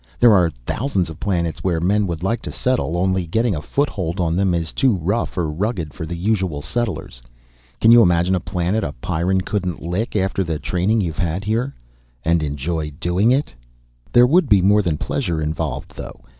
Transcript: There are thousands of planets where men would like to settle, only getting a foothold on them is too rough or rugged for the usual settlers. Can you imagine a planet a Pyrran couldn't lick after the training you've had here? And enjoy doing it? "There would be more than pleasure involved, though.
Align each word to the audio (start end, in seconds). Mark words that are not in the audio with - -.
There 0.19 0.33
are 0.33 0.49
thousands 0.65 1.11
of 1.11 1.19
planets 1.19 1.63
where 1.63 1.79
men 1.79 2.07
would 2.07 2.23
like 2.23 2.41
to 2.41 2.51
settle, 2.51 2.97
only 2.97 3.27
getting 3.27 3.53
a 3.55 3.61
foothold 3.61 4.19
on 4.19 4.35
them 4.35 4.55
is 4.55 4.71
too 4.73 4.97
rough 4.97 5.37
or 5.37 5.47
rugged 5.51 5.93
for 5.93 6.07
the 6.07 6.17
usual 6.17 6.63
settlers. 6.63 7.21
Can 7.79 7.91
you 7.91 8.01
imagine 8.01 8.33
a 8.33 8.39
planet 8.39 8.83
a 8.83 8.93
Pyrran 8.93 9.41
couldn't 9.41 9.79
lick 9.79 10.15
after 10.15 10.43
the 10.43 10.57
training 10.57 11.01
you've 11.01 11.19
had 11.19 11.43
here? 11.43 11.75
And 12.25 12.41
enjoy 12.41 12.89
doing 12.99 13.29
it? 13.29 13.53
"There 14.11 14.25
would 14.25 14.49
be 14.49 14.63
more 14.63 14.81
than 14.81 14.97
pleasure 14.97 15.39
involved, 15.39 15.93
though. 15.95 16.21